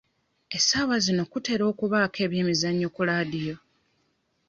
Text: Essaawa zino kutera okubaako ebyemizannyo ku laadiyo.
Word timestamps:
Essaawa 0.57 0.95
zino 1.05 1.23
kutera 1.31 1.63
okubaako 1.71 2.17
ebyemizannyo 2.25 2.87
ku 2.95 3.01
laadiyo. 3.07 3.55